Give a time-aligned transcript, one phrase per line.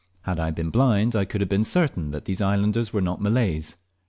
[0.21, 3.77] Had I been blind, I could have been certain that these islanders were not Malays.